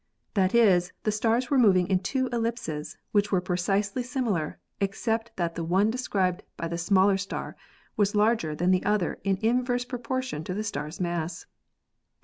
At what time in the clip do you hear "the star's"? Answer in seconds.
10.55-10.99